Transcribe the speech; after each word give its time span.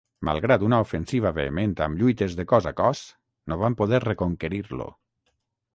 Malgrat 0.27 0.63
una 0.67 0.79
ofensiva 0.85 1.33
vehement 1.39 1.75
amb 1.87 2.01
lluites 2.01 2.35
de 2.41 2.47
cos 2.53 2.69
a 2.71 2.75
cos, 2.81 3.03
no 3.53 3.61
van 3.65 3.79
poder 3.83 4.03
reconquerir-lo. 4.09 4.91